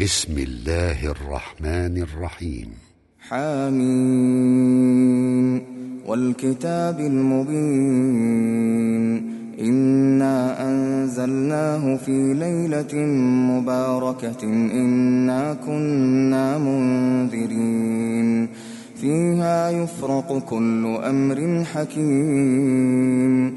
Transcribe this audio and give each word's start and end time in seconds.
بسم 0.00 0.38
الله 0.38 1.06
الرحمن 1.06 2.02
الرحيم. 2.02 2.68
حامين 3.28 4.82
والكتاب 6.06 7.00
المبين. 7.00 8.24
إنا 9.60 10.62
أنزلناه 10.68 11.96
في 11.96 12.34
ليلة 12.34 13.06
مباركة. 13.50 14.42
إنا 14.72 15.54
كنا 15.66 16.58
منذرين. 16.58 18.48
فيها 19.00 19.70
يفرق 19.70 20.38
كل 20.38 20.86
أمر 21.04 21.64
حكيم. 21.64 23.56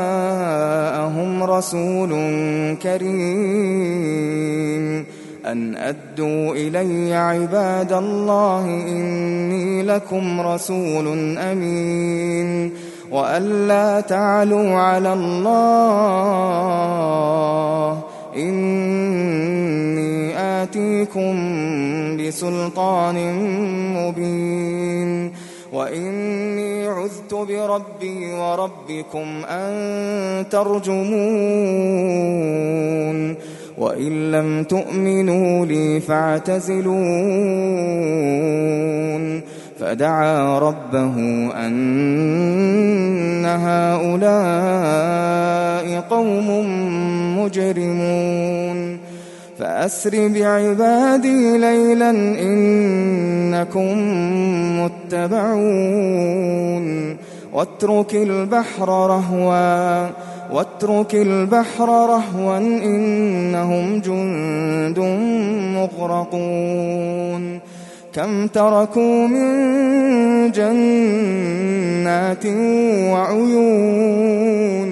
رسول 1.61 2.09
كريم. 2.83 4.85
أن 5.45 5.75
أدوا 5.75 6.53
إلي 6.53 7.13
عباد 7.13 7.93
الله 7.93 8.65
إني 8.65 9.83
لكم 9.83 10.41
رسول 10.41 11.37
أمين. 11.37 12.71
وأن 13.11 13.67
لا 13.67 14.01
تعلوا 14.01 14.75
على 14.75 15.13
الله. 15.13 15.51
إني 18.37 20.37
آتيكم 20.37 21.37
بسلطان 22.17 23.33
مبين. 23.97 25.31
وإني 25.73 26.87
عذت 26.87 27.33
بربي 27.33 28.33
وربكم 28.33 29.45
أن 29.49 30.49
ترجمون 30.49 31.11
وإن 33.77 34.31
لم 34.31 34.63
تؤمنوا 34.63 35.65
لي 35.65 35.99
فاعتزلون 35.99 37.01
فدعا 39.79 40.59
ربه 40.59 41.15
أن 41.67 43.45
هؤلاء 43.45 44.91
قوم 46.09 46.49
مجرمون 47.39 48.99
فأسر 49.61 50.27
بعبادي 50.27 51.57
ليلا 51.57 52.09
إنكم 52.41 53.97
متبعون. 54.81 56.85
واترك 57.53 58.15
البحر 58.15 58.89
رهوا 58.89 60.09
واترك 60.53 61.15
البحر 61.15 61.89
رهوا 62.09 62.57
إنهم 62.57 63.99
جند 63.99 64.99
مغرقون. 65.75 67.59
كم 68.13 68.47
تركوا 68.47 69.27
من 69.27 69.51
جنات 70.51 72.45
وعيون 73.11 74.91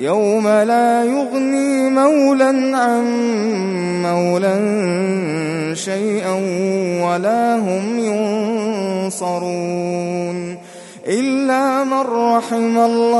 يوم 0.00 0.48
لا 0.48 1.04
يغني 1.04 1.90
مولا 1.90 2.78
عن 2.78 3.04
مولا 4.02 4.54
شيئا 5.74 6.32
ولا 7.04 7.56
هم 7.56 7.98
ينصرون 9.08 10.58
إلا 11.06 11.84
من 11.84 12.00
رحم 12.00 12.78
الله 12.78 13.10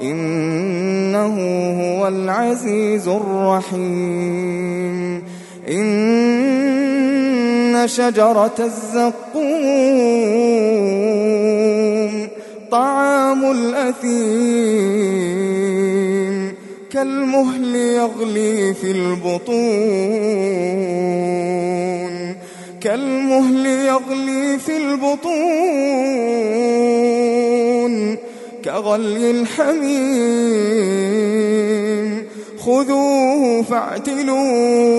إنه 0.00 1.36
هو 1.82 2.08
العزيز 2.08 3.08
الرحيم 3.08 4.46
إن 5.68 6.86
شجرة 7.86 8.54
الزقوم 8.58 10.55
الأثيم 13.86 15.46
كالمهل 16.90 17.76
يغلي 17.76 18.74
في 18.74 18.90
البطون. 18.90 19.56
كالمهل 22.80 23.66
يغلي 23.66 24.58
في 24.58 24.76
البطون. 24.76 25.36
كغلي 28.64 29.30
الحميم. 29.30 30.56
خذوه 32.58 33.62
فاعتلوه. 33.62 34.96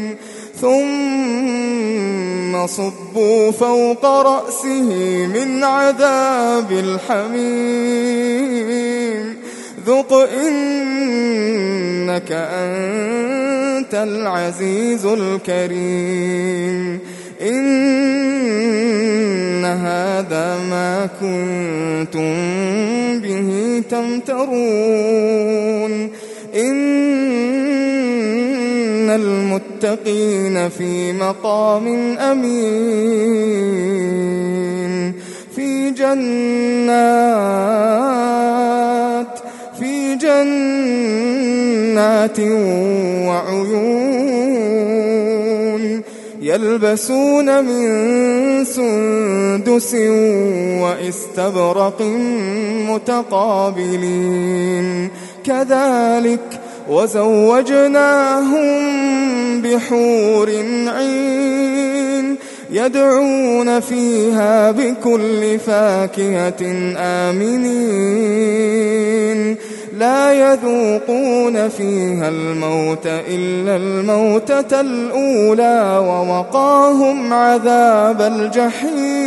ثم 0.61 2.67
صبوا 2.67 3.51
فوق 3.51 4.05
رأسه 4.05 5.27
من 5.27 5.63
عذاب 5.63 6.71
الحميم. 6.71 7.43
ذق 9.87 10.13
إنك 10.13 12.31
أنت 12.31 13.93
العزيز 13.93 15.05
الكريم. 15.05 16.99
إن 17.41 19.65
هذا 19.65 20.57
ما 20.69 21.09
كنتم 21.21 22.33
به 23.19 23.83
تمترون. 23.89 26.09
إن 26.55 27.52
المتقين 29.53 30.69
في 30.69 31.13
مقام 31.13 32.17
أمين 32.17 32.53
في 35.55 35.91
جنات 35.91 36.23
في 39.79 40.15
جنات 40.15 40.79
وعيون 43.27 43.93
يلبسون 46.41 47.65
من 47.65 48.65
سندس 48.65 49.95
واستبرق 50.81 52.01
متقابلين. 52.89 54.43
كذلك 55.43 56.62
وزوجناهم 56.89 58.73
بحور 59.61 60.49
عين 60.87 62.35
يدعون 62.71 63.79
فيها 63.79 64.71
بكل 64.71 65.59
فاكهة 65.59 66.93
آمنين. 66.97 68.53
لا 69.97 70.33
يذوقون 70.33 71.69
فيها 71.69 72.29
الموت 72.29 73.07
إلا 73.07 73.75
الموتة 73.75 74.81
الأولى 74.81 75.97
ووقاهم 75.97 77.33
عذاب 77.33 78.21
الجحيم. 78.21 79.23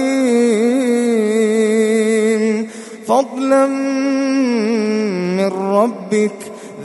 فضلا 3.06 3.67
من 5.37 5.47
ربك 5.47 6.56